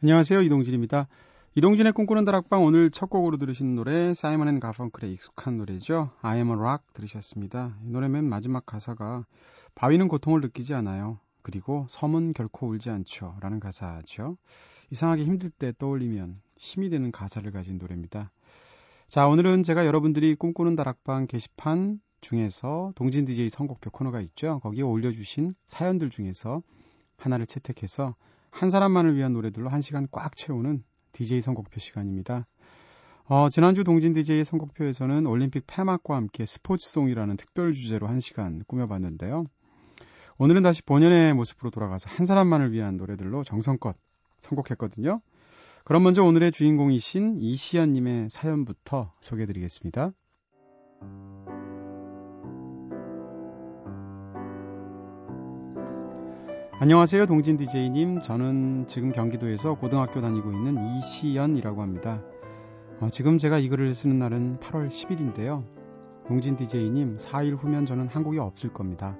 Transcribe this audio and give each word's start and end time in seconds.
안녕하세요. 0.00 0.42
이동진입니다. 0.42 1.08
이동진의 1.56 1.92
꿈꾸는 1.92 2.24
다락방 2.24 2.62
오늘 2.62 2.90
첫 2.90 3.10
곡으로 3.10 3.36
들으신 3.36 3.74
노래 3.74 4.14
사이먼 4.14 4.46
앤 4.46 4.60
가펑클의 4.60 5.12
익숙한 5.12 5.58
노래죠. 5.58 6.12
I 6.22 6.36
am 6.36 6.50
a 6.50 6.54
rock 6.54 6.84
들으셨습니다. 6.92 7.76
이 7.84 7.90
노래 7.90 8.08
맨 8.08 8.24
마지막 8.24 8.64
가사가 8.64 9.26
바위는 9.74 10.06
고통을 10.06 10.40
느끼지 10.40 10.72
않아요. 10.74 11.18
그리고 11.48 11.86
섬은 11.88 12.34
결코 12.34 12.68
울지 12.68 12.90
않죠. 12.90 13.38
라는 13.40 13.58
가사죠. 13.58 14.36
이상하게 14.90 15.24
힘들 15.24 15.48
때 15.48 15.72
떠올리면 15.78 16.42
힘이 16.58 16.90
되는 16.90 17.10
가사를 17.10 17.50
가진 17.52 17.78
노래입니다. 17.78 18.32
자, 19.08 19.26
오늘은 19.26 19.62
제가 19.62 19.86
여러분들이 19.86 20.34
꿈꾸는 20.34 20.76
다락방 20.76 21.26
게시판 21.26 22.00
중에서 22.20 22.92
동진 22.96 23.24
DJ 23.24 23.48
선곡표 23.48 23.88
코너가 23.88 24.20
있죠. 24.20 24.60
거기에 24.60 24.82
올려주신 24.82 25.54
사연들 25.64 26.10
중에서 26.10 26.60
하나를 27.16 27.46
채택해서 27.46 28.14
한 28.50 28.68
사람만을 28.68 29.16
위한 29.16 29.32
노래들로 29.32 29.70
한 29.70 29.80
시간 29.80 30.06
꽉 30.10 30.36
채우는 30.36 30.84
DJ 31.12 31.40
선곡표 31.40 31.80
시간입니다. 31.80 32.46
어, 33.24 33.48
지난주 33.48 33.84
동진 33.84 34.12
DJ의 34.12 34.44
선곡표에서는 34.44 35.24
올림픽 35.24 35.64
폐막과 35.66 36.14
함께 36.14 36.44
스포츠송이라는 36.44 37.38
특별 37.38 37.72
주제로 37.72 38.06
한 38.06 38.20
시간 38.20 38.62
꾸며봤는데요. 38.66 39.46
오늘은 40.40 40.62
다시 40.62 40.84
본연의 40.84 41.34
모습으로 41.34 41.70
돌아가서 41.70 42.08
한 42.08 42.24
사람만을 42.24 42.70
위한 42.70 42.96
노래들로 42.96 43.42
정성껏 43.42 43.96
선곡했거든요. 44.38 45.20
그럼 45.82 46.04
먼저 46.04 46.22
오늘의 46.22 46.52
주인공이신 46.52 47.38
이시연님의 47.40 48.30
사연부터 48.30 49.12
소개해드리겠습니다. 49.20 50.12
안녕하세요, 56.80 57.26
동진 57.26 57.56
DJ님. 57.56 58.20
저는 58.20 58.86
지금 58.86 59.10
경기도에서 59.10 59.74
고등학교 59.74 60.20
다니고 60.20 60.52
있는 60.52 60.76
이시연이라고 60.98 61.82
합니다. 61.82 62.22
어, 63.00 63.08
지금 63.10 63.38
제가 63.38 63.58
이 63.58 63.68
글을 63.68 63.92
쓰는 63.92 64.20
날은 64.20 64.60
8월 64.60 64.86
10일인데요. 64.86 65.66
동진 66.28 66.56
DJ님, 66.56 67.16
4일 67.16 67.56
후면 67.60 67.86
저는 67.86 68.06
한국에 68.06 68.38
없을 68.38 68.72
겁니다. 68.72 69.18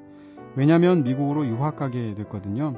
왜냐면 0.59 1.05
미국으로 1.05 1.47
유학 1.47 1.77
가게 1.77 2.17
됐거든요. 2.17 2.75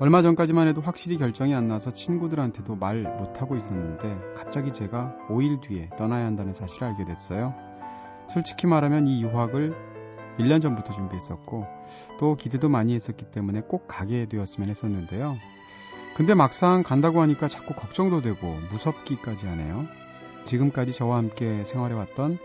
얼마 0.00 0.22
전까지만 0.22 0.66
해도 0.66 0.80
확실히 0.80 1.18
결정이 1.18 1.54
안 1.54 1.68
나서 1.68 1.92
친구들한테도 1.92 2.74
말 2.74 3.02
못하고 3.02 3.54
있었는데 3.54 4.18
갑자기 4.36 4.72
제가 4.72 5.14
5일 5.28 5.60
뒤에 5.60 5.88
떠나야 5.96 6.26
한다는 6.26 6.52
사실을 6.52 6.88
알게 6.88 7.04
됐어요. 7.04 7.54
솔직히 8.28 8.66
말하면 8.66 9.06
이 9.06 9.22
유학을 9.22 9.72
1년 10.40 10.60
전부터 10.60 10.92
준비했었고 10.92 11.64
또 12.18 12.34
기대도 12.34 12.68
많이 12.68 12.92
했었기 12.96 13.26
때문에 13.26 13.60
꼭 13.60 13.86
가게 13.86 14.26
되었으면 14.26 14.68
했었는데요. 14.68 15.36
근데 16.16 16.34
막상 16.34 16.82
간다고 16.82 17.22
하니까 17.22 17.46
자꾸 17.46 17.72
걱정도 17.74 18.20
되고 18.20 18.58
무섭기까지 18.72 19.46
하네요. 19.46 19.86
지금까지 20.44 20.92
저와 20.92 21.18
함께 21.18 21.62
생활해왔던 21.62 22.38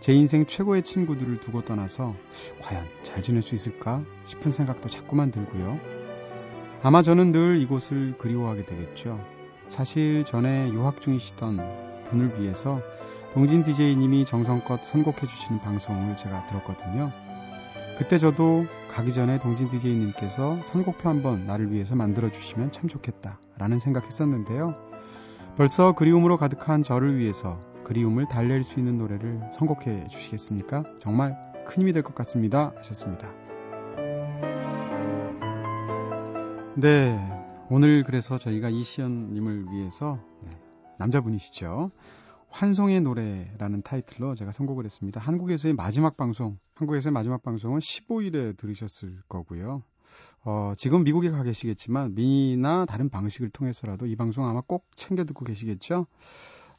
제 0.00 0.12
인생 0.12 0.46
최고의 0.46 0.82
친구들을 0.82 1.40
두고 1.40 1.62
떠나서 1.62 2.14
과연 2.62 2.86
잘 3.02 3.22
지낼 3.22 3.42
수 3.42 3.54
있을까 3.54 4.04
싶은 4.24 4.52
생각도 4.52 4.88
자꾸만 4.88 5.30
들고요. 5.30 5.80
아마 6.82 7.02
저는 7.02 7.32
늘 7.32 7.60
이곳을 7.60 8.16
그리워하게 8.18 8.64
되겠죠. 8.64 9.18
사실 9.68 10.24
전에 10.24 10.70
유학 10.70 11.00
중이시던 11.00 12.04
분을 12.04 12.40
위해서 12.40 12.80
동진 13.32 13.64
DJ님이 13.64 14.24
정성껏 14.24 14.84
선곡해 14.84 15.26
주시는 15.26 15.60
방송을 15.60 16.16
제가 16.16 16.46
들었거든요. 16.46 17.10
그때 17.98 18.18
저도 18.18 18.66
가기 18.90 19.12
전에 19.12 19.38
동진 19.38 19.70
DJ님께서 19.70 20.62
선곡표 20.62 21.08
한번 21.08 21.46
나를 21.46 21.72
위해서 21.72 21.96
만들어 21.96 22.30
주시면 22.30 22.70
참 22.70 22.88
좋겠다 22.88 23.40
라는 23.58 23.78
생각했었는데요. 23.78 24.74
벌써 25.56 25.92
그리움으로 25.92 26.36
가득한 26.36 26.82
저를 26.82 27.18
위해서 27.18 27.58
그리움을 27.86 28.26
달랠 28.26 28.64
수 28.64 28.80
있는 28.80 28.98
노래를 28.98 29.40
선곡해 29.52 30.08
주시겠습니까? 30.08 30.82
정말 30.98 31.36
큰 31.68 31.82
힘이 31.82 31.92
될 31.92 32.02
것 32.02 32.16
같습니다. 32.16 32.72
하셨습니다. 32.78 33.32
네. 36.74 37.16
오늘 37.70 38.02
그래서 38.02 38.38
저희가 38.38 38.70
이시연님을 38.70 39.66
위해서 39.70 40.18
네, 40.42 40.50
남자분이시죠. 40.98 41.92
환송의 42.48 43.02
노래라는 43.02 43.82
타이틀로 43.82 44.34
제가 44.34 44.50
선곡을 44.50 44.84
했습니다. 44.84 45.20
한국에서의 45.20 45.74
마지막 45.74 46.16
방송, 46.16 46.58
한국에서의 46.74 47.12
마지막 47.12 47.44
방송은 47.44 47.78
15일에 47.78 48.56
들으셨을 48.56 49.20
거고요. 49.28 49.84
어, 50.44 50.72
지금 50.76 51.04
미국에 51.04 51.30
가 51.30 51.44
계시겠지만 51.44 52.14
미니나 52.16 52.84
다른 52.86 53.10
방식을 53.10 53.50
통해서라도 53.50 54.06
이 54.06 54.16
방송 54.16 54.44
아마 54.48 54.60
꼭 54.60 54.86
챙겨 54.96 55.24
듣고 55.24 55.44
계시겠죠. 55.44 56.06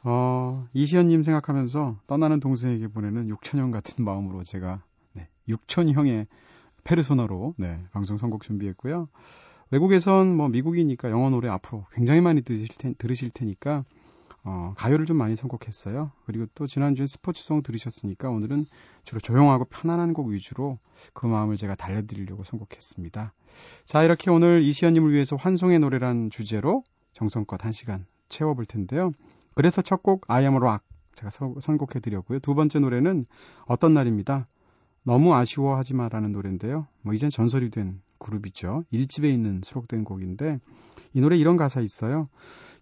어, 0.03 0.67
이시연님 0.73 1.23
생각하면서 1.23 1.99
떠나는 2.07 2.39
동생에게 2.39 2.87
보내는 2.87 3.27
6천형 3.29 3.71
같은 3.71 4.05
마음으로 4.05 4.43
제가 4.43 4.83
네, 5.13 5.27
6천형의 5.49 6.27
페르소나로 6.83 7.55
네, 7.57 7.83
방송 7.91 8.17
선곡 8.17 8.43
준비했고요. 8.43 9.09
외국에선 9.71 10.35
뭐 10.35 10.47
미국이니까 10.47 11.11
영어 11.11 11.29
노래 11.29 11.49
앞으로 11.49 11.85
굉장히 11.91 12.21
많이 12.21 12.41
들으실, 12.41 12.69
테, 12.77 12.93
들으실 12.93 13.31
테니까 13.31 13.83
어, 14.43 14.73
가요를 14.77 15.05
좀 15.05 15.17
많이 15.17 15.35
선곡했어요. 15.35 16.11
그리고 16.25 16.45
또 16.55 16.67
지난주에 16.67 17.05
스포츠송 17.05 17.63
들으셨으니까 17.63 18.29
오늘은 18.29 18.65
주로 19.03 19.19
조용하고 19.19 19.65
편안한 19.65 20.13
곡 20.13 20.27
위주로 20.27 20.79
그 21.13 21.25
마음을 21.25 21.57
제가 21.57 21.75
달래드리려고 21.75 22.45
선곡했습니다. 22.45 23.33
자, 23.85 24.03
이렇게 24.03 24.31
오늘 24.31 24.63
이시연님을 24.63 25.11
위해서 25.11 25.35
환송의 25.35 25.79
노래란 25.79 26.29
주제로 26.29 26.83
정성껏 27.11 27.65
한 27.65 27.73
시간 27.73 28.05
채워볼 28.29 28.65
텐데요. 28.65 29.11
그래서 29.57 29.81
첫 29.81 30.03
곡 30.03 30.23
I 30.27 30.43
am 30.43 30.55
rock 30.57 30.85
제가 31.15 31.31
선곡해 31.31 31.99
드렸고요. 31.99 32.37
두 32.39 32.53
번째 32.53 32.77
노래는 32.77 33.25
어떤 33.65 33.95
날입니다. 33.95 34.47
너무 35.01 35.33
아쉬워하지 35.33 35.95
마라는 35.95 36.31
노래인데요. 36.31 36.85
뭐 37.01 37.15
이젠 37.15 37.31
전설이 37.31 37.71
된 37.71 37.99
그룹이죠. 38.19 38.83
1집에 38.93 39.33
있는 39.33 39.61
수록된 39.63 40.03
곡인데 40.03 40.59
이 41.13 41.21
노래 41.21 41.37
이런 41.37 41.57
가사 41.57 41.81
있어요. 41.81 42.29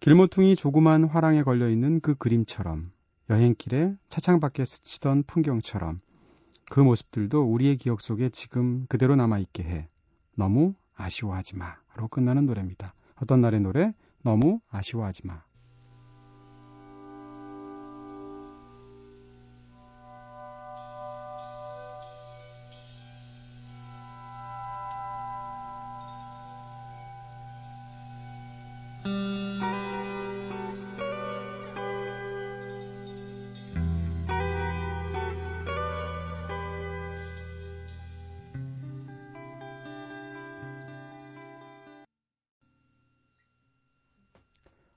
길모퉁이 0.01 0.57
조그만 0.57 1.05
화랑에 1.05 1.43
걸려 1.43 1.69
있는 1.69 2.01
그 2.01 2.13
그림처럼 2.15 2.91
여행길에 3.29 3.95
차창 4.09 4.41
밖에 4.41 4.65
스치던 4.65 5.23
풍경처럼 5.27 6.01
그 6.69 6.81
모습들도 6.81 7.41
우리의 7.41 7.77
기억 7.77 8.01
속에 8.01 8.27
지금 8.27 8.85
그대로 8.89 9.15
남아있게 9.15 9.63
해. 9.63 9.87
너무 10.35 10.73
아쉬워하지 10.97 11.55
마.로 11.55 12.09
끝나는 12.09 12.45
노래입니다. 12.45 12.93
어떤 13.21 13.39
날의 13.39 13.61
노래? 13.61 13.93
너무 14.23 14.59
아쉬워하지 14.69 15.25
마. 15.25 15.44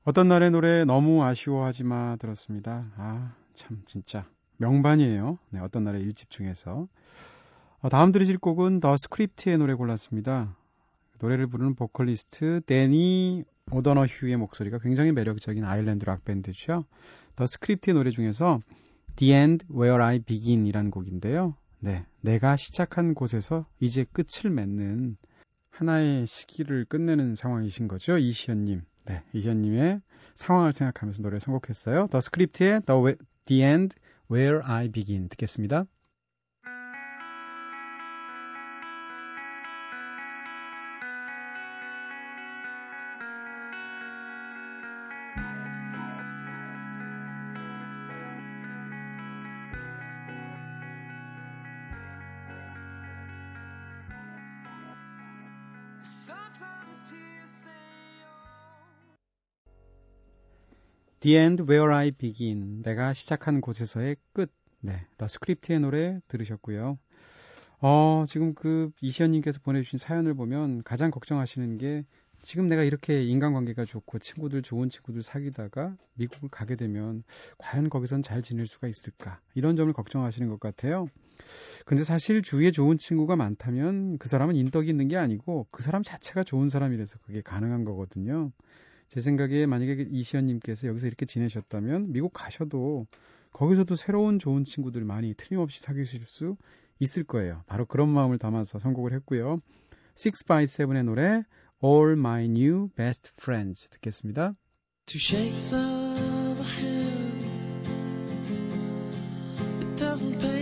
어떤 0.08 0.26
날의 0.26 0.50
노래 0.52 0.86
너무 0.86 1.22
아쉬워하지 1.22 1.84
마 1.84 2.16
들었습니다. 2.16 2.90
아, 2.96 3.34
참 3.52 3.82
진짜 3.84 4.26
명반이에요. 4.56 5.36
네, 5.50 5.60
어떤 5.60 5.84
날의 5.84 6.00
일집 6.00 6.30
중에서. 6.30 6.88
어, 7.80 7.88
다음 7.90 8.10
들으실 8.10 8.38
곡은 8.38 8.80
더 8.80 8.96
스크립트의 8.96 9.58
노래 9.58 9.74
골랐습니다. 9.74 10.56
노래를 11.20 11.46
부르는 11.48 11.74
보컬리스트 11.74 12.62
대니 12.64 13.44
오도노휴의 13.70 14.38
목소리가 14.38 14.78
굉장히 14.78 15.12
매력적인 15.12 15.62
아일랜드 15.62 16.06
락 16.06 16.24
밴드죠. 16.24 16.86
더 17.36 17.44
스크립트의 17.44 17.92
노래 17.92 18.08
중에서 18.08 18.60
The 19.16 19.34
End 19.34 19.66
Where 19.70 20.02
I 20.02 20.20
Begin이라는 20.20 20.90
곡인데요. 20.90 21.54
네, 21.80 22.06
내가 22.22 22.56
시작한 22.56 23.12
곳에서 23.12 23.66
이제 23.78 24.06
끝을 24.10 24.48
맺는 24.48 25.18
하나의 25.68 26.26
시기를 26.26 26.86
끝내는 26.86 27.34
상황이신 27.34 27.88
거죠, 27.88 28.16
이시연님. 28.16 28.84
네, 29.08 29.22
이시연님의 29.32 30.02
상황을 30.34 30.74
생각하면서 30.74 31.22
노래 31.22 31.38
선곡했어요. 31.38 32.08
더 32.08 32.20
스크립트의 32.20 32.82
The, 32.82 33.00
Way, 33.00 33.16
The 33.46 33.62
End 33.62 33.96
Where 34.30 34.60
I 34.62 34.88
Begin 34.88 35.30
듣겠습니다. 35.30 35.86
The 61.20 61.36
End 61.36 61.64
Where 61.64 61.92
I 61.92 62.12
Begin. 62.12 62.82
내가 62.82 63.12
시작한 63.12 63.60
곳에서의 63.60 64.16
끝. 64.32 64.52
네. 64.80 65.04
더 65.16 65.26
스크립트의 65.26 65.80
노래 65.80 66.20
들으셨고요. 66.28 66.98
어, 67.80 68.24
지금 68.26 68.54
그 68.54 68.90
이시연님께서 69.00 69.60
보내주신 69.60 69.98
사연을 69.98 70.34
보면 70.34 70.82
가장 70.84 71.10
걱정하시는 71.10 71.78
게 71.78 72.04
지금 72.42 72.68
내가 72.68 72.84
이렇게 72.84 73.22
인간관계가 73.24 73.84
좋고 73.84 74.20
친구들 74.20 74.62
좋은 74.62 74.88
친구들 74.88 75.22
사귀다가 75.22 75.96
미국을 76.14 76.48
가게 76.50 76.76
되면 76.76 77.24
과연 77.58 77.90
거기선 77.90 78.22
잘 78.22 78.42
지낼 78.42 78.68
수가 78.68 78.86
있을까 78.86 79.40
이런 79.54 79.74
점을 79.74 79.92
걱정하시는 79.92 80.48
것 80.48 80.60
같아요. 80.60 81.08
근데 81.84 82.04
사실 82.04 82.42
주위에 82.42 82.70
좋은 82.70 82.96
친구가 82.96 83.34
많다면 83.34 84.18
그 84.18 84.28
사람은 84.28 84.54
인덕이 84.54 84.88
있는 84.88 85.08
게 85.08 85.16
아니고 85.16 85.66
그 85.72 85.82
사람 85.82 86.04
자체가 86.04 86.44
좋은 86.44 86.68
사람이라서 86.68 87.18
그게 87.24 87.42
가능한 87.42 87.84
거거든요. 87.84 88.52
제 89.08 89.20
생각에 89.20 89.66
만약에 89.66 90.06
이시연님께서 90.10 90.88
여기서 90.88 91.06
이렇게 91.06 91.26
지내셨다면 91.26 92.12
미국 92.12 92.32
가셔도 92.32 93.06
거기서도 93.52 93.94
새로운 93.94 94.38
좋은 94.38 94.64
친구들 94.64 95.04
많이 95.04 95.34
틀림없이 95.34 95.80
사귀실 95.80 96.20
수 96.26 96.56
있을 97.00 97.24
거예요. 97.24 97.62
바로 97.66 97.86
그런 97.86 98.08
마음을 98.08 98.38
담아서 98.38 98.78
선곡을 98.78 99.12
했고요. 99.14 99.60
6by7의 100.16 101.04
노래 101.04 101.42
All 101.82 102.12
My 102.12 102.44
New 102.44 102.88
Best 102.96 103.30
Friends 103.40 103.88
듣겠습니다. 103.88 104.54
Two 105.06 105.18
shakes 105.18 105.74
of 105.74 106.60
a 106.60 106.64
hand 106.64 107.28
It 109.80 109.96
doesn't 109.96 110.38
pay 110.38 110.57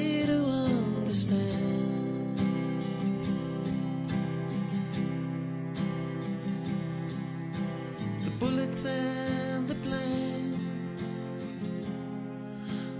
and 8.84 9.66
the 9.68 9.74
blanks, 9.82 10.58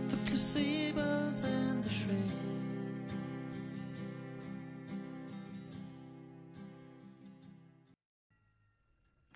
the 0.09 0.17
placebos 0.25 1.45
and 1.45 1.85
the 1.85 1.91
shreds. 1.91 2.47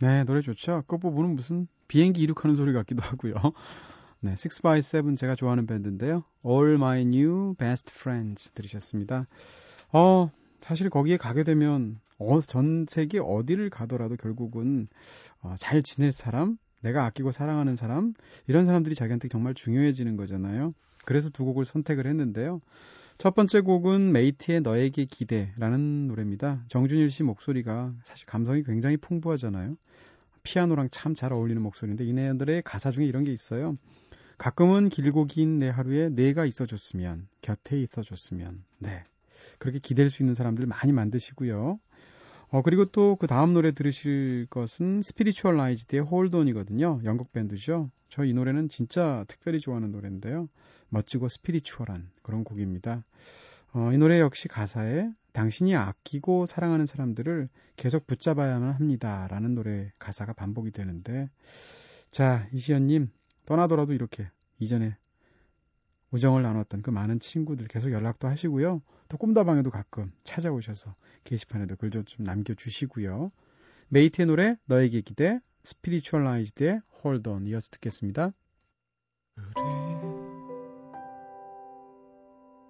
네, 0.01 0.25
노래 0.25 0.41
좋죠? 0.41 0.85
끝부분은 0.87 1.37
무슨 1.37 1.69
비행기 1.89 2.23
이륙하는 2.23 2.55
소리 2.55 2.73
같기도 2.73 3.03
하고요. 3.03 3.35
네, 4.21 4.35
6by7 4.35 5.17
제가 5.17 5.35
좋아하는 5.35 5.67
밴드인데요. 5.67 6.25
All 6.47 6.75
My 6.75 7.03
New 7.03 7.55
Best 7.55 7.93
Friends 7.95 8.53
들으셨습니다. 8.53 9.27
어, 9.93 10.31
사실 10.61 10.89
거기에 10.89 11.17
가게 11.17 11.43
되면 11.43 12.01
어, 12.21 12.41
전 12.41 12.87
세계 12.89 13.19
어디를 13.19 13.71
가더라도 13.71 14.17
결국은 14.17 14.87
어, 15.41 15.55
잘 15.59 15.83
지낼 15.83 16.13
사람, 16.13 16.59
내가 16.83 17.05
아끼고 17.07 17.33
사랑하는 17.33 17.77
사람, 17.77 18.13
이런 18.47 18.67
사람들이 18.67 18.95
자기한테 18.95 19.29
정말 19.29 19.55
중요해지는 19.55 20.17
거잖아요. 20.17 20.75
그래서 21.05 21.31
두 21.31 21.45
곡을 21.47 21.65
선택을 21.65 22.07
했는데요. 22.07 22.61
첫 23.19 23.35
번째 23.35 23.61
곡은 23.61 24.13
메이트의 24.13 24.61
너에게 24.61 25.05
기대라는 25.07 26.07
노래입니다. 26.09 26.63
정준일 26.69 27.11
씨 27.11 27.23
목소리가 27.23 27.95
사실 28.05 28.27
감성이 28.27 28.63
굉장히 28.63 28.97
풍부하잖아요. 28.99 29.73
피아노랑 30.43 30.89
참 30.91 31.15
잘 31.15 31.33
어울리는 31.33 31.61
목소리인데 31.61 32.05
이 32.05 32.13
노래의 32.15 32.63
가사 32.63 32.91
중에 32.91 33.05
이런 33.05 33.25
게 33.25 33.33
있어요. 33.33 33.77
가끔은 34.39 34.89
길고 34.89 35.27
긴 35.27 35.59
내 35.59 35.69
하루에 35.69 36.09
내가 36.09 36.47
있어줬으면 36.47 37.29
곁에 37.43 37.79
있어줬으면 37.83 38.65
네 38.79 39.05
그렇게 39.59 39.79
기댈 39.79 40.09
수 40.09 40.23
있는 40.23 40.35
사람들 40.35 40.65
많이 40.67 40.93
만드시고요. 40.93 41.79
어, 42.53 42.63
그리고 42.63 42.85
또 42.85 43.17
그 43.17 43.27
다음 43.27 43.53
노래 43.53 43.71
들으실 43.73 44.47
것은 44.51 45.03
스피리추얼라이즈드의 45.03 46.03
Hold 46.03 46.26
On이거든요. 46.26 47.01
영국 47.05 47.33
밴드죠. 47.33 47.91
저 48.09 48.25
이 48.25 48.33
노래는 48.33 48.69
진짜 48.69 49.25
특별히 49.29 49.61
좋아하는 49.61 49.93
노래인데요. 49.93 50.49
멋지고 50.89 51.29
spiritual한 51.29 52.11
그런 52.23 52.43
곡입니다. 52.43 53.05
어, 53.73 53.93
이 53.93 53.99
노래 53.99 54.19
역시 54.19 54.49
가사에 54.49 55.09
당신이 55.33 55.77
아끼고 55.77 56.45
사랑하는 56.47 56.87
사람들을 56.87 57.49
계속 57.77 58.07
붙잡아야만 58.09 58.73
합니다. 58.75 59.29
라는 59.31 59.55
노래 59.55 59.93
가사가 60.01 60.33
반복이 60.33 60.73
되는데, 60.73 61.31
자, 62.11 62.49
이시연님, 62.53 63.11
떠나더라도 63.47 63.93
이렇게 63.93 64.29
이전에 64.59 64.97
우정을 66.11 66.43
나눴던 66.43 66.83
그 66.83 66.91
많은 66.91 67.21
친구들 67.21 67.69
계속 67.69 67.93
연락도 67.93 68.27
하시고요. 68.27 68.83
또 69.11 69.19
꿈다방에도 69.19 69.71
가끔 69.71 70.13
찾아오셔서 70.23 70.95
게시판에도 71.25 71.75
글 71.77 71.91
좀 71.91 72.05
남겨주시고요. 72.25 73.33
메이트의 73.89 74.27
노래 74.27 74.57
너에게 74.67 75.01
기대 75.01 75.41
스피리추얼라이즈드의 75.65 76.81
Hold 77.05 77.29
이어서 77.49 77.69
듣겠습니다. 77.73 78.33
우리 79.37 79.45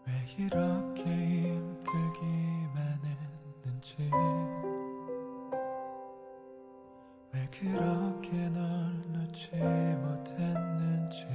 왜 0.07 0.13
이렇게 0.39 1.03
힘들기만 1.03 3.01
했는지 3.05 3.97
왜 7.35 7.49
그렇게 7.51 8.49
널 8.49 8.63
놓지 9.13 9.51
못했는지 9.53 11.27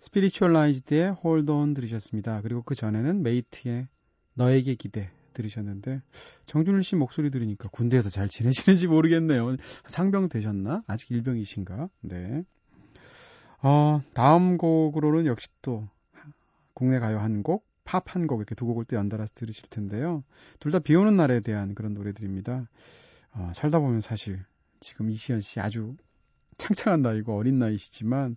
스피리추얼라이즈드의 0.00 1.16
Hold 1.24 1.50
On 1.52 1.74
들으셨습니다. 1.74 2.40
그리고 2.42 2.62
그 2.62 2.74
전에는 2.74 3.22
메이트의 3.22 3.86
너에게 4.34 4.74
기대 4.74 5.10
들으셨는데 5.34 6.02
정준일 6.46 6.82
씨 6.82 6.96
목소리 6.96 7.30
들으니까 7.30 7.68
군대에서 7.68 8.08
잘 8.08 8.28
지내시는지 8.28 8.86
모르겠네요. 8.88 9.56
상병 9.86 10.28
되셨나? 10.28 10.82
아직 10.86 11.10
일병이신가? 11.12 11.88
네. 12.00 12.42
어, 13.62 14.00
다음 14.14 14.56
곡으로는 14.56 15.26
역시 15.26 15.48
또 15.62 15.86
국내 16.74 16.98
가요 16.98 17.18
한 17.18 17.42
곡, 17.42 17.66
팝 17.84 18.16
한 18.16 18.26
곡 18.26 18.40
이렇게 18.40 18.54
두 18.54 18.64
곡을 18.66 18.86
또 18.86 18.96
연달아서 18.96 19.32
들으실 19.34 19.68
텐데요. 19.68 20.24
둘 20.58 20.72
다 20.72 20.78
비 20.78 20.94
오는 20.96 21.14
날에 21.16 21.40
대한 21.40 21.74
그런 21.74 21.92
노래들입니다. 21.92 22.68
어, 23.32 23.52
살다 23.54 23.78
보면 23.80 24.00
사실 24.00 24.42
지금 24.80 25.10
이시연 25.10 25.40
씨 25.40 25.60
아주 25.60 25.94
창창한 26.58 27.02
나이고 27.02 27.36
어린 27.36 27.58
나이시지만 27.58 28.36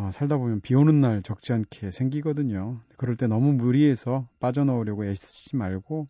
어, 0.00 0.10
살다 0.10 0.38
보면 0.38 0.62
비 0.62 0.74
오는 0.74 0.98
날 1.00 1.20
적지 1.20 1.52
않게 1.52 1.90
생기거든요. 1.90 2.80
그럴 2.96 3.16
때 3.16 3.26
너무 3.26 3.52
무리해서 3.52 4.26
빠져나오려고 4.40 5.04
애쓰지 5.04 5.56
말고 5.56 6.08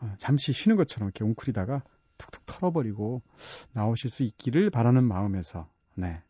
어, 0.00 0.14
잠시 0.18 0.52
쉬는 0.52 0.76
것처럼 0.76 1.08
이렇게 1.08 1.22
웅크리다가 1.24 1.84
툭툭 2.18 2.44
털어버리고 2.46 3.22
나오실 3.72 4.10
수 4.10 4.24
있기를 4.24 4.70
바라는 4.70 5.04
마음에서 5.04 5.68
네. 5.94 6.20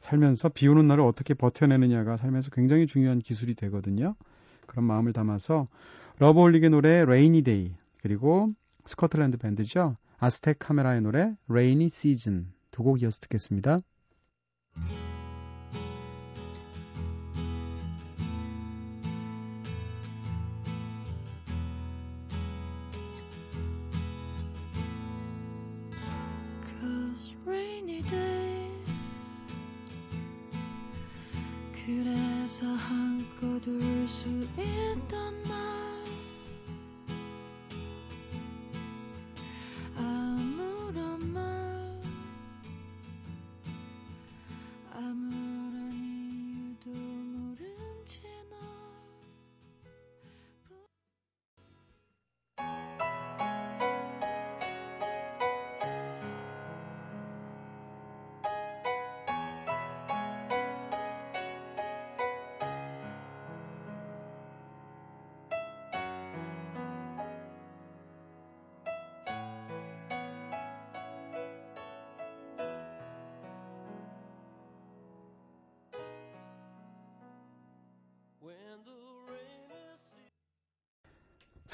살면서 0.00 0.48
비 0.48 0.66
오는 0.66 0.88
날을 0.88 1.04
어떻게 1.04 1.34
버텨내느냐가 1.34 2.16
살면서 2.16 2.50
굉장히 2.50 2.88
중요한 2.88 3.20
기술이 3.20 3.54
되거든요. 3.54 4.16
그런 4.66 4.86
마음을 4.86 5.12
담아서 5.12 5.68
러브홀릭의 6.18 6.70
노래 6.70 7.00
Rainy 7.02 7.42
Day 7.42 7.76
그리고 8.02 8.52
스코틀랜드 8.84 9.38
밴드죠. 9.38 9.96
아스텍 10.18 10.58
카메라의 10.58 11.00
노래 11.00 11.36
Rainy 11.48 11.86
Season 11.86 12.52
두곡 12.72 13.02
이어서 13.02 13.20
듣겠습니다. 13.20 13.82
그래서 31.86 32.66
한껏 32.66 33.66
울수 33.66 34.26
있던 34.56 35.42
날 35.42 35.63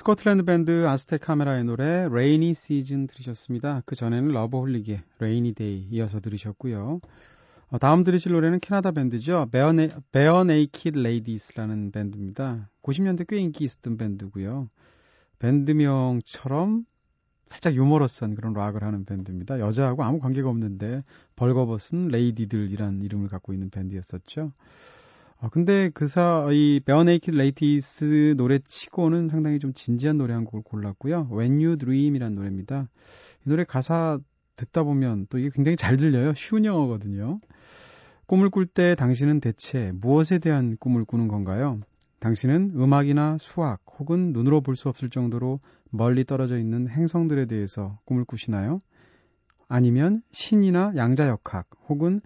스코틀랜드 0.01 0.45
밴드 0.45 0.87
아스텍 0.87 1.21
카메라의 1.21 1.65
노래 1.65 1.85
Rainy 1.85 2.53
Season 2.53 3.07
들으셨습니다. 3.07 3.83
그 3.85 3.95
전에는 3.95 4.33
러브홀릭의 4.33 5.03
Rainy 5.17 5.53
Day 5.53 5.89
이어서 5.91 6.21
들으셨고요. 6.21 7.01
어, 7.69 7.79
다음 7.79 8.03
들으실 8.03 8.33
노래는 8.33 8.61
캐나다 8.61 8.93
밴드죠. 8.93 9.47
Naked 10.49 10.99
Ladies라는 10.99 11.91
밴드입니다. 11.91 12.71
90년대 12.83 13.27
꽤 13.29 13.37
인기 13.37 13.65
있었던 13.65 13.99
밴드고요. 13.99 14.71
밴드명처럼 15.39 16.87
살짝 17.45 17.75
유머러스한 17.75 18.37
그런 18.37 18.55
락을 18.55 18.83
하는 18.83 19.05
밴드입니다. 19.05 19.61
여자하고 19.61 20.03
아무 20.03 20.19
관계가 20.19 20.49
없는데 20.49 21.03
벌거벗은 21.37 22.09
레이디들이란 22.09 23.03
이름을 23.03 23.29
갖고 23.29 23.53
있는 23.53 23.69
밴드였었죠. 23.69 24.53
아, 25.43 25.49
근데 25.49 25.91
그 25.95 26.07
사, 26.07 26.47
이 26.53 26.81
Barenaked 26.85 27.35
Ladies 27.35 28.35
노래 28.37 28.59
치고는 28.59 29.29
상당히 29.29 29.59
좀 29.59 29.73
진지한 29.73 30.19
노래 30.19 30.35
한 30.35 30.45
곡을 30.45 30.63
골랐고요. 30.63 31.29
When 31.33 31.55
You 31.65 31.79
Dream이라는 31.79 32.35
노래입니다. 32.35 32.89
이 33.47 33.49
노래 33.49 33.65
가사 33.65 34.19
듣다 34.57 34.83
보면 34.83 35.27
또 35.31 35.39
이게 35.39 35.49
굉장히 35.51 35.77
잘 35.77 35.97
들려요. 35.97 36.35
쉬운 36.35 36.67
영어거든요. 36.67 37.41
꿈을 38.27 38.51
꿀 38.51 38.67
때 38.67 38.95
당신은 38.95 39.41
대체 39.41 39.93
무엇에 39.95 40.39
대한 40.39 40.77
꿈을 40.79 41.07
꾸는 41.07 41.27
건가요? 41.29 41.81
당신은 42.19 42.73
음악이나 42.77 43.39
수학 43.39 43.81
혹은 43.99 44.33
눈으로 44.35 44.61
볼 44.61 44.77
수 44.77 44.91
없을 44.91 45.09
정도로 45.09 45.61
멀리 45.89 46.25
떨어져 46.25 46.59
있는 46.59 46.87
행성들에 46.87 47.47
대해서 47.47 47.99
꿈을 48.05 48.27
꾸시나요? 48.27 48.79
아니면 49.69 50.23
신이나 50.33 50.93
양자역학 50.97 51.71
혹은 51.89 52.21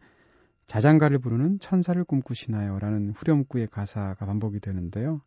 자장가를 0.67 1.19
부르는 1.19 1.59
천사를 1.61 2.03
꿈꾸시나요? 2.05 2.79
라는 2.79 3.11
후렴구의 3.11 3.69
가사가 3.69 4.27
반복이 4.27 4.61
되는데요. 4.61 5.21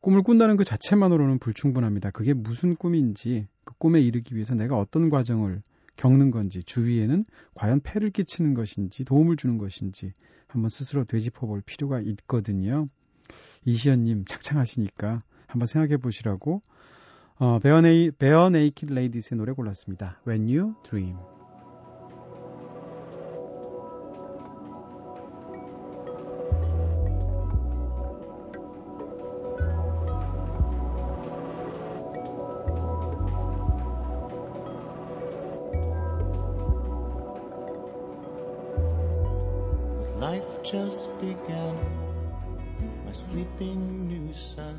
꿈을 0.00 0.22
꾼다는 0.22 0.56
그 0.56 0.64
자체만으로는 0.64 1.38
불충분합니다. 1.38 2.10
그게 2.10 2.32
무슨 2.32 2.76
꿈인지, 2.76 3.48
그 3.64 3.74
꿈에 3.78 4.00
이르기 4.00 4.34
위해서 4.34 4.54
내가 4.54 4.78
어떤 4.78 5.10
과정을 5.10 5.62
겪는 5.96 6.30
건지, 6.30 6.62
주위에는 6.62 7.24
과연 7.54 7.80
폐를 7.80 8.10
끼치는 8.10 8.54
것인지, 8.54 9.04
도움을 9.04 9.36
주는 9.36 9.58
것인지, 9.58 10.12
한번 10.46 10.68
스스로 10.68 11.04
되짚어 11.04 11.46
볼 11.46 11.60
필요가 11.60 12.00
있거든요. 12.00 12.88
이시연님, 13.64 14.24
착창하시니까 14.24 15.20
한번 15.46 15.66
생각해 15.66 15.96
보시라고, 15.96 16.62
어, 17.36 17.58
Barena-, 17.58 18.12
Barenaked 18.12 18.92
Ladies의 18.92 19.38
노래 19.38 19.52
골랐습니다. 19.52 20.20
When 20.26 20.48
You 20.48 20.74
Dream. 20.84 21.37
Just 40.62 41.08
began. 41.20 41.76
My 43.06 43.12
sleeping 43.12 44.08
new 44.08 44.34
son 44.34 44.76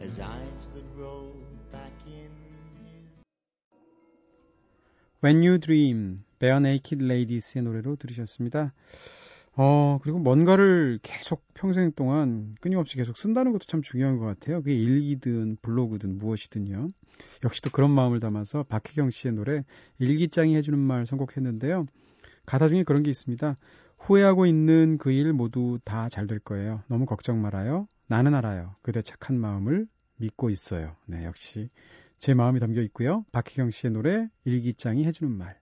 has 0.00 0.20
eyes 0.20 0.72
that 0.72 0.84
roll 0.96 1.32
back 1.72 1.92
in 2.06 2.30
his. 2.84 3.24
When 5.20 5.42
You 5.42 5.58
Dream, 5.58 6.24
Bare 6.38 6.60
Naked 6.60 7.02
Ladies의 7.02 7.62
노래로 7.62 7.96
들으셨습니다. 7.96 8.72
어, 9.56 9.98
그리고 10.02 10.18
뭔가를 10.18 10.98
계속 11.02 11.42
평생 11.54 11.92
동안 11.92 12.56
끊임없이 12.60 12.96
계속 12.96 13.16
쓴다는 13.16 13.52
것도 13.52 13.66
참 13.66 13.82
중요한 13.82 14.18
것 14.18 14.26
같아요. 14.26 14.62
그게 14.62 14.76
일기든 14.76 15.58
블로그든 15.62 16.18
무엇이든요. 16.18 16.90
역시 17.44 17.62
또 17.62 17.70
그런 17.70 17.90
마음을 17.90 18.18
담아서 18.20 18.64
박혜경 18.64 19.10
씨의 19.10 19.34
노래 19.34 19.64
일기장이 19.98 20.56
해주는 20.56 20.78
말 20.78 21.06
선곡했는데요. 21.06 21.86
가사 22.46 22.68
중에 22.68 22.82
그런 22.82 23.02
게 23.02 23.10
있습니다. 23.10 23.56
후회하고 24.06 24.46
있는 24.46 24.98
그 24.98 25.10
일 25.10 25.32
모두 25.32 25.78
다 25.84 26.08
잘 26.08 26.26
될 26.26 26.38
거예요. 26.38 26.82
너무 26.88 27.06
걱정 27.06 27.40
말아요. 27.40 27.88
나는 28.06 28.34
알아요. 28.34 28.76
그대 28.82 29.02
착한 29.02 29.38
마음을 29.38 29.86
믿고 30.16 30.50
있어요. 30.50 30.96
네, 31.06 31.24
역시 31.24 31.70
제 32.18 32.34
마음이 32.34 32.60
담겨 32.60 32.82
있고요. 32.82 33.24
박희경 33.32 33.70
씨의 33.70 33.92
노래 33.92 34.28
일기장이 34.44 35.04
해주는 35.04 35.32
말. 35.32 35.58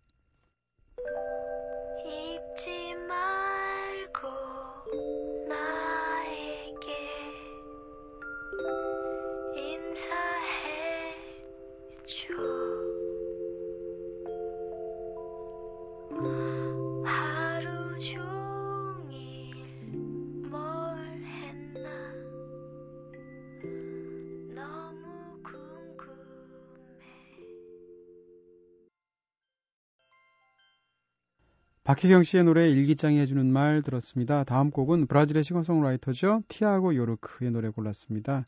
박희경 31.84 32.22
씨의 32.22 32.44
노래 32.44 32.70
일기장이 32.70 33.18
해주는 33.18 33.44
말 33.52 33.82
들었습니다. 33.82 34.44
다음 34.44 34.70
곡은 34.70 35.08
브라질의 35.08 35.42
싱어송라이터죠. 35.42 36.44
티아고 36.46 36.94
요르크의 36.94 37.50
노래 37.50 37.70
골랐습니다. 37.70 38.44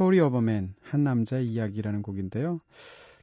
Of 0.00 0.36
a 0.36 0.42
Man, 0.42 0.74
한 0.82 1.02
남자의 1.02 1.48
이야기라는 1.48 2.02
곡인데요. 2.02 2.60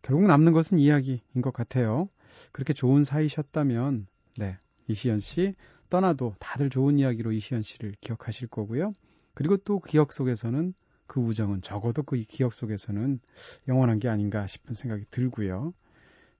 결국 0.02 0.28
남는 0.28 0.52
것은 0.52 0.78
이야기인 0.78 1.42
것 1.42 1.54
같아요. 1.54 2.10
그렇게 2.52 2.74
좋은 2.74 3.06
사이셨다면, 3.06 4.08
네, 4.38 4.58
이시연 4.90 5.20
씨 5.20 5.56
떠나도 5.90 6.36
다들 6.38 6.70
좋은 6.70 7.00
이야기로 7.00 7.32
이시연 7.32 7.62
씨를 7.62 7.96
기억하실 8.02 8.50
거고요. 8.50 8.92
그리고 9.34 9.56
또 9.56 9.80
기억 9.80 10.12
속에서는 10.12 10.74
그 11.08 11.22
우정은 11.22 11.62
적어도 11.62 12.04
그 12.04 12.18
기억 12.18 12.54
속에서는 12.54 13.22
영원한 13.70 14.00
게 14.00 14.10
아닌가 14.10 14.48
싶은 14.48 14.74
생각이 14.74 15.06
들고요. 15.12 15.74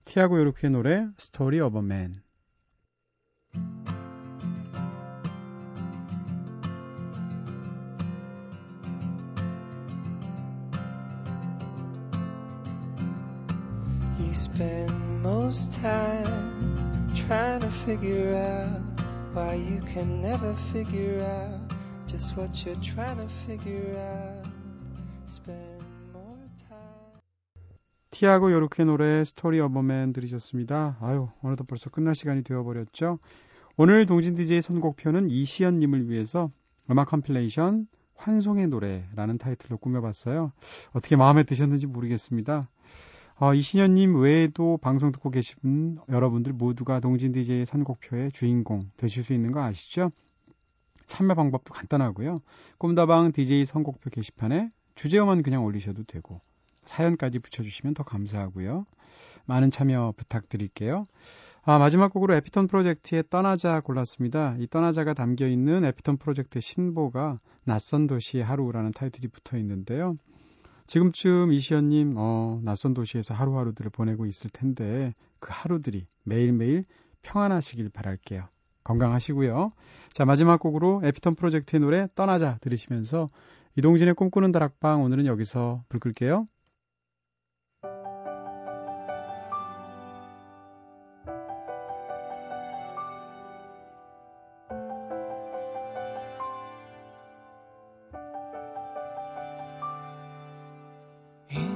티아고 0.04 0.38
요르크의 0.38 0.70
노래 0.70 1.06
of 1.62 1.78
a 1.78 1.82
Man 1.82 2.25
You 14.18 14.34
spend 14.34 15.22
most 15.22 15.72
time 15.74 17.14
trying 17.14 17.60
to 17.60 17.70
figure 17.70 18.34
out 18.34 18.80
why 19.34 19.54
you 19.54 19.82
can 19.82 20.22
never 20.22 20.54
figure 20.54 21.20
out 21.22 21.76
just 22.06 22.36
what 22.36 22.64
you're 22.64 22.74
trying 22.76 23.18
to 23.18 23.28
figure 23.28 23.96
out. 23.98 24.46
Spend 25.26 25.75
Tiago 28.18 28.50
Iorc의 28.50 28.84
노래 28.84 29.22
Story 29.24 29.60
of 29.60 29.78
a 29.78 29.87
Man 29.87 30.14
들으셨습니다. 30.14 30.96
아유, 31.02 31.28
어느덧 31.42 31.66
벌써 31.66 31.90
끝날 31.90 32.14
시간이 32.14 32.44
되어버렸죠. 32.44 33.18
오늘 33.76 34.06
동진 34.06 34.34
DJ의 34.34 34.62
선곡표는 34.62 35.30
이시연님을 35.30 36.08
위해서 36.08 36.50
음악 36.90 37.10
compilation 37.10 37.86
환송의 38.14 38.68
노래라는 38.68 39.36
타이틀로 39.36 39.76
꾸며봤어요. 39.76 40.52
어떻게 40.94 41.14
마음에 41.14 41.42
드셨는지 41.42 41.86
모르겠습니다. 41.86 42.70
어, 43.38 43.52
이시연님 43.52 44.18
외에도 44.18 44.78
방송 44.78 45.12
듣고 45.12 45.28
계신 45.28 45.98
여러분들 46.08 46.54
모두가 46.54 47.00
동진 47.00 47.32
DJ의 47.32 47.66
선곡표의 47.66 48.32
주인공 48.32 48.90
되실 48.96 49.24
수 49.24 49.34
있는 49.34 49.52
거 49.52 49.62
아시죠? 49.62 50.10
참여 51.06 51.34
방법도 51.34 51.74
간단하고요. 51.74 52.40
꿈다방 52.78 53.32
DJ 53.32 53.66
선곡표 53.66 54.08
게시판에 54.08 54.70
주제어만 54.94 55.42
그냥 55.42 55.66
올리셔도 55.66 56.04
되고 56.04 56.40
사연까지 56.86 57.38
붙여주시면 57.38 57.94
더 57.94 58.02
감사하고요. 58.02 58.86
많은 59.46 59.70
참여 59.70 60.14
부탁드릴게요. 60.16 61.04
아, 61.62 61.78
마지막 61.78 62.12
곡으로 62.12 62.34
에피톤 62.34 62.68
프로젝트의 62.68 63.24
떠나자 63.28 63.80
골랐습니다. 63.80 64.56
이 64.58 64.68
떠나자가 64.68 65.14
담겨 65.14 65.46
있는 65.48 65.84
에피톤 65.84 66.16
프로젝트의 66.16 66.62
신보가 66.62 67.38
낯선 67.64 68.06
도시의 68.06 68.44
하루라는 68.44 68.92
타이틀이 68.92 69.28
붙어 69.28 69.56
있는데요. 69.58 70.16
지금쯤 70.86 71.52
이시연님, 71.52 72.14
어, 72.16 72.60
낯선 72.62 72.94
도시에서 72.94 73.34
하루하루들을 73.34 73.90
보내고 73.90 74.26
있을 74.26 74.48
텐데 74.50 75.12
그 75.40 75.50
하루들이 75.52 76.06
매일매일 76.22 76.84
평안하시길 77.22 77.90
바랄게요. 77.90 78.48
건강하시고요. 78.84 79.70
자, 80.12 80.24
마지막 80.24 80.60
곡으로 80.60 81.00
에피톤 81.02 81.34
프로젝트의 81.34 81.80
노래 81.80 82.06
떠나자 82.14 82.58
들으시면서 82.60 83.26
이동진의 83.74 84.14
꿈꾸는 84.14 84.52
다락방 84.52 85.02
오늘은 85.02 85.26
여기서 85.26 85.82
불 85.88 85.98
끌게요. 85.98 86.46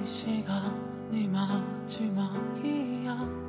시간이 0.05 1.29
마지막이야 1.29 3.40